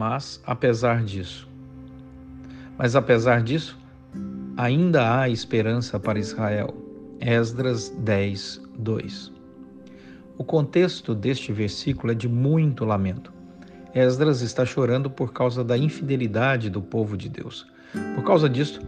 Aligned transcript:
Mas, 0.00 0.40
apesar 0.46 1.04
disso, 1.04 1.46
mas 2.78 2.96
apesar 2.96 3.42
disso, 3.42 3.78
ainda 4.56 5.20
há 5.20 5.28
esperança 5.28 6.00
para 6.00 6.18
Israel. 6.18 6.74
Esdras 7.20 7.90
10, 7.98 8.62
2. 8.78 9.30
O 10.38 10.42
contexto 10.42 11.14
deste 11.14 11.52
versículo 11.52 12.12
é 12.12 12.14
de 12.14 12.30
muito 12.30 12.86
lamento. 12.86 13.30
Esdras 13.94 14.40
está 14.40 14.64
chorando 14.64 15.10
por 15.10 15.34
causa 15.34 15.62
da 15.62 15.76
infidelidade 15.76 16.70
do 16.70 16.80
povo 16.80 17.14
de 17.14 17.28
Deus. 17.28 17.66
Por 18.14 18.24
causa 18.24 18.48
disso, 18.48 18.80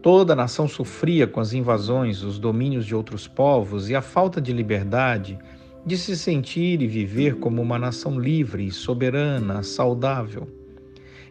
toda 0.00 0.32
a 0.32 0.36
nação 0.36 0.68
sofria 0.68 1.26
com 1.26 1.40
as 1.40 1.52
invasões, 1.52 2.22
os 2.22 2.38
domínios 2.38 2.86
de 2.86 2.94
outros 2.94 3.26
povos 3.26 3.90
e 3.90 3.96
a 3.96 4.00
falta 4.00 4.40
de 4.40 4.52
liberdade 4.52 5.40
de 5.84 5.98
se 5.98 6.16
sentir 6.16 6.80
e 6.80 6.86
viver 6.86 7.36
como 7.36 7.60
uma 7.60 7.78
nação 7.78 8.18
livre, 8.18 8.70
soberana, 8.70 9.62
saudável. 9.62 10.48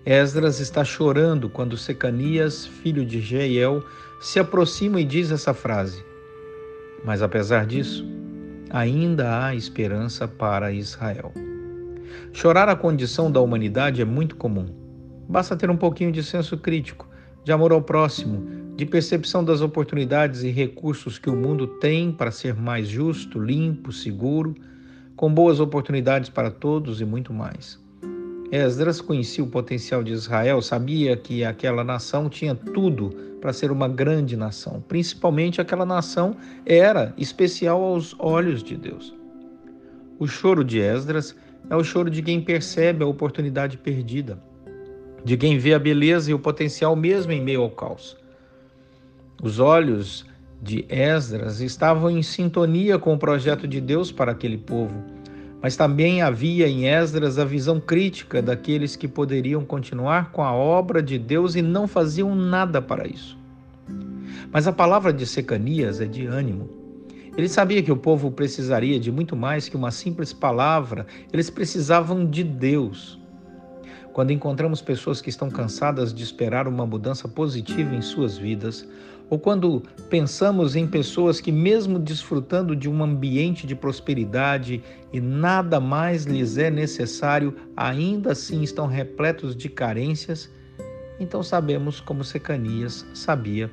Esdras 0.05 0.59
está 0.59 0.83
chorando 0.83 1.49
quando 1.49 1.77
Secanias, 1.77 2.65
filho 2.65 3.05
de 3.05 3.21
Jeiel, 3.21 3.83
se 4.19 4.39
aproxima 4.39 4.99
e 4.99 5.05
diz 5.05 5.31
essa 5.31 5.53
frase: 5.53 6.03
Mas 7.05 7.21
apesar 7.21 7.65
disso, 7.65 8.05
ainda 8.69 9.45
há 9.45 9.55
esperança 9.55 10.27
para 10.27 10.71
Israel. 10.71 11.31
Chorar 12.33 12.67
a 12.67 12.75
condição 12.75 13.31
da 13.31 13.39
humanidade 13.39 14.01
é 14.01 14.05
muito 14.05 14.35
comum. 14.35 14.67
Basta 15.29 15.55
ter 15.55 15.69
um 15.69 15.77
pouquinho 15.77 16.11
de 16.11 16.23
senso 16.23 16.57
crítico, 16.57 17.07
de 17.43 17.51
amor 17.51 17.71
ao 17.71 17.81
próximo, 17.81 18.60
de 18.81 18.85
percepção 18.87 19.43
das 19.43 19.61
oportunidades 19.61 20.41
e 20.41 20.49
recursos 20.49 21.19
que 21.19 21.29
o 21.29 21.35
mundo 21.35 21.67
tem 21.67 22.11
para 22.11 22.31
ser 22.31 22.55
mais 22.55 22.87
justo, 22.87 23.39
limpo, 23.39 23.91
seguro, 23.91 24.55
com 25.15 25.31
boas 25.31 25.59
oportunidades 25.59 26.31
para 26.31 26.49
todos 26.49 26.99
e 26.99 27.05
muito 27.05 27.31
mais. 27.31 27.79
Esdras 28.51 28.99
conhecia 28.99 29.43
o 29.43 29.47
potencial 29.47 30.01
de 30.01 30.13
Israel, 30.13 30.63
sabia 30.63 31.15
que 31.15 31.45
aquela 31.45 31.83
nação 31.83 32.27
tinha 32.27 32.55
tudo 32.55 33.11
para 33.39 33.53
ser 33.53 33.71
uma 33.71 33.87
grande 33.87 34.35
nação, 34.35 34.83
principalmente 34.87 35.61
aquela 35.61 35.85
nação 35.85 36.35
era 36.65 37.13
especial 37.19 37.83
aos 37.83 38.15
olhos 38.17 38.63
de 38.63 38.75
Deus. 38.75 39.15
O 40.17 40.25
choro 40.25 40.63
de 40.63 40.79
Esdras 40.79 41.35
é 41.69 41.75
o 41.75 41.83
choro 41.83 42.09
de 42.09 42.23
quem 42.23 42.41
percebe 42.41 43.03
a 43.03 43.07
oportunidade 43.07 43.77
perdida, 43.77 44.39
de 45.23 45.37
quem 45.37 45.59
vê 45.59 45.75
a 45.75 45.79
beleza 45.79 46.31
e 46.31 46.33
o 46.33 46.39
potencial 46.39 46.95
mesmo 46.95 47.31
em 47.31 47.43
meio 47.43 47.61
ao 47.61 47.69
caos. 47.69 48.19
Os 49.41 49.59
olhos 49.59 50.23
de 50.61 50.85
Esdras 50.87 51.61
estavam 51.61 52.11
em 52.11 52.21
sintonia 52.21 52.99
com 52.99 53.15
o 53.15 53.17
projeto 53.17 53.67
de 53.67 53.81
Deus 53.81 54.11
para 54.11 54.33
aquele 54.33 54.57
povo, 54.57 54.93
mas 55.59 55.75
também 55.75 56.21
havia 56.21 56.67
em 56.67 56.85
Esdras 56.87 57.39
a 57.39 57.45
visão 57.45 57.79
crítica 57.79 58.39
daqueles 58.39 58.95
que 58.95 59.07
poderiam 59.07 59.65
continuar 59.65 60.31
com 60.31 60.43
a 60.43 60.53
obra 60.53 61.01
de 61.01 61.17
Deus 61.17 61.55
e 61.55 61.61
não 61.63 61.87
faziam 61.87 62.35
nada 62.35 62.79
para 62.83 63.07
isso. 63.07 63.35
Mas 64.51 64.67
a 64.67 64.71
palavra 64.71 65.11
de 65.11 65.25
Secanias 65.25 65.99
é 65.99 66.05
de 66.05 66.27
ânimo. 66.27 66.69
Ele 67.35 67.49
sabia 67.49 67.81
que 67.81 67.91
o 67.91 67.97
povo 67.97 68.29
precisaria 68.29 68.99
de 68.99 69.11
muito 69.11 69.35
mais 69.35 69.67
que 69.67 69.75
uma 69.75 69.89
simples 69.89 70.33
palavra, 70.33 71.07
eles 71.33 71.49
precisavam 71.49 72.25
de 72.25 72.43
Deus. 72.43 73.20
Quando 74.13 74.31
encontramos 74.31 74.81
pessoas 74.81 75.21
que 75.21 75.29
estão 75.29 75.49
cansadas 75.49 76.13
de 76.13 76.23
esperar 76.23 76.67
uma 76.67 76.85
mudança 76.85 77.27
positiva 77.27 77.95
em 77.95 78.01
suas 78.01 78.37
vidas, 78.37 78.87
ou 79.29 79.39
quando 79.39 79.81
pensamos 80.09 80.75
em 80.75 80.85
pessoas 80.85 81.39
que, 81.39 81.53
mesmo 81.53 81.97
desfrutando 81.97 82.75
de 82.75 82.89
um 82.89 83.01
ambiente 83.01 83.65
de 83.65 83.73
prosperidade 83.73 84.83
e 85.13 85.21
nada 85.21 85.79
mais 85.79 86.25
lhes 86.25 86.57
é 86.57 86.69
necessário, 86.69 87.55
ainda 87.77 88.33
assim 88.33 88.61
estão 88.61 88.87
repletos 88.87 89.55
de 89.55 89.69
carências, 89.69 90.51
então 91.17 91.41
sabemos 91.41 92.01
como 92.01 92.25
Secanias 92.25 93.05
sabia 93.13 93.71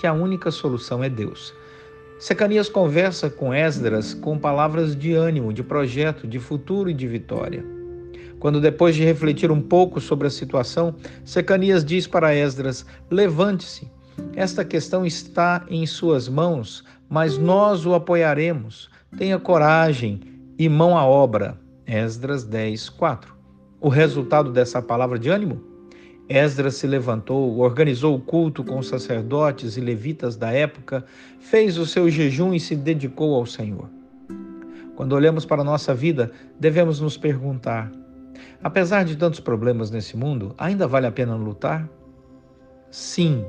que 0.00 0.06
a 0.06 0.12
única 0.14 0.50
solução 0.50 1.04
é 1.04 1.10
Deus. 1.10 1.52
Secanias 2.18 2.70
conversa 2.70 3.28
com 3.28 3.52
Esdras 3.52 4.14
com 4.14 4.38
palavras 4.38 4.96
de 4.96 5.12
ânimo, 5.12 5.52
de 5.52 5.62
projeto, 5.62 6.26
de 6.26 6.38
futuro 6.38 6.88
e 6.88 6.94
de 6.94 7.06
vitória. 7.06 7.77
Quando, 8.38 8.60
depois 8.60 8.94
de 8.94 9.04
refletir 9.04 9.50
um 9.50 9.60
pouco 9.60 10.00
sobre 10.00 10.26
a 10.26 10.30
situação, 10.30 10.94
Secanias 11.24 11.84
diz 11.84 12.06
para 12.06 12.34
Esdras: 12.34 12.86
Levante-se, 13.10 13.90
esta 14.34 14.64
questão 14.64 15.04
está 15.04 15.64
em 15.68 15.86
suas 15.86 16.28
mãos, 16.28 16.84
mas 17.08 17.38
nós 17.38 17.86
o 17.86 17.94
apoiaremos. 17.94 18.90
Tenha 19.16 19.38
coragem 19.38 20.20
e 20.58 20.68
mão 20.68 20.96
à 20.96 21.04
obra. 21.04 21.58
Esdras 21.86 22.44
10, 22.44 22.90
4. 22.90 23.34
O 23.80 23.88
resultado 23.88 24.52
dessa 24.52 24.82
palavra 24.82 25.18
de 25.18 25.28
ânimo? 25.28 25.62
Esdras 26.28 26.74
se 26.74 26.86
levantou, 26.86 27.58
organizou 27.58 28.14
o 28.14 28.20
culto 28.20 28.62
com 28.62 28.78
os 28.78 28.88
sacerdotes 28.88 29.78
e 29.78 29.80
levitas 29.80 30.36
da 30.36 30.52
época, 30.52 31.04
fez 31.40 31.78
o 31.78 31.86
seu 31.86 32.10
jejum 32.10 32.52
e 32.52 32.60
se 32.60 32.76
dedicou 32.76 33.34
ao 33.34 33.46
Senhor. 33.46 33.88
Quando 34.94 35.14
olhamos 35.14 35.46
para 35.46 35.62
a 35.62 35.64
nossa 35.64 35.94
vida, 35.94 36.30
devemos 36.60 37.00
nos 37.00 37.16
perguntar: 37.16 37.90
Apesar 38.62 39.04
de 39.04 39.16
tantos 39.16 39.40
problemas 39.40 39.90
nesse 39.90 40.16
mundo, 40.16 40.54
ainda 40.58 40.86
vale 40.86 41.06
a 41.06 41.12
pena 41.12 41.34
lutar? 41.34 41.88
Sim, 42.90 43.44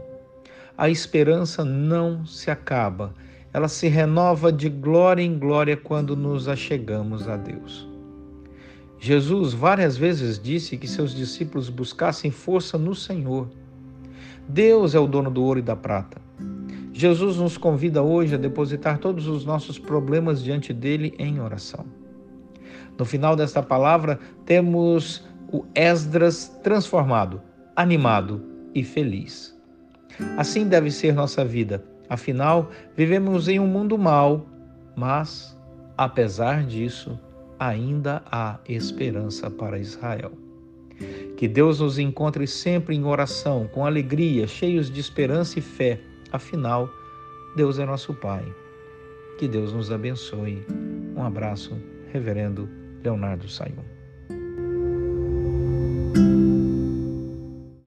a 0.77 0.89
esperança 0.89 1.65
não 1.65 2.25
se 2.25 2.49
acaba, 2.49 3.13
ela 3.51 3.67
se 3.67 3.87
renova 3.87 4.51
de 4.51 4.69
glória 4.69 5.21
em 5.21 5.37
glória 5.37 5.75
quando 5.75 6.15
nos 6.15 6.47
achegamos 6.47 7.27
a 7.27 7.35
Deus. 7.35 7.87
Jesus 8.99 9.53
várias 9.53 9.97
vezes 9.97 10.37
disse 10.39 10.77
que 10.77 10.87
seus 10.87 11.15
discípulos 11.15 11.69
buscassem 11.69 12.31
força 12.31 12.77
no 12.77 12.93
Senhor. 12.93 13.49
Deus 14.47 14.93
é 14.93 14.99
o 14.99 15.07
dono 15.07 15.31
do 15.31 15.41
ouro 15.41 15.59
e 15.59 15.61
da 15.63 15.75
prata. 15.75 16.21
Jesus 16.91 17.37
nos 17.37 17.57
convida 17.57 18.03
hoje 18.03 18.35
a 18.35 18.37
depositar 18.37 18.97
todos 18.97 19.27
os 19.27 19.45
nossos 19.45 19.79
problemas 19.79 20.43
diante 20.43 20.73
dele 20.73 21.13
em 21.17 21.39
oração. 21.39 21.85
No 22.99 23.05
final 23.05 23.33
desta 23.33 23.63
palavra, 23.63 24.19
temos 24.45 25.25
o 25.53 25.65
Esdras 25.73 26.49
transformado, 26.61 27.41
animado 27.73 28.43
e 28.75 28.83
feliz. 28.83 29.57
Assim 30.37 30.67
deve 30.67 30.91
ser 30.91 31.13
nossa 31.13 31.45
vida. 31.45 31.81
Afinal, 32.09 32.69
vivemos 32.97 33.47
em 33.47 33.57
um 33.57 33.67
mundo 33.67 33.97
mau, 33.97 34.45
mas, 34.97 35.57
apesar 35.97 36.65
disso, 36.65 37.17
ainda 37.57 38.21
há 38.29 38.59
esperança 38.67 39.49
para 39.49 39.79
Israel. 39.79 40.33
Que 41.37 41.47
Deus 41.47 41.79
nos 41.79 41.97
encontre 41.97 42.45
sempre 42.45 42.97
em 42.97 43.05
oração, 43.05 43.69
com 43.73 43.85
alegria, 43.85 44.45
cheios 44.45 44.91
de 44.91 44.99
esperança 44.99 45.57
e 45.57 45.61
fé. 45.61 46.01
Afinal, 46.33 46.89
Deus 47.55 47.79
é 47.79 47.85
nosso 47.85 48.13
Pai. 48.13 48.43
Que 49.37 49.47
Deus 49.47 49.71
nos 49.71 49.89
abençoe. 49.89 50.65
Um 51.15 51.23
abraço, 51.23 51.77
Reverendo 52.11 52.78
Leonardo 53.03 53.47
saiu. 53.47 53.83